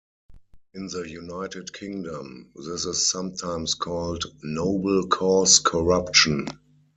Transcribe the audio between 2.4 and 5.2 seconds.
this is sometimes called 'Noble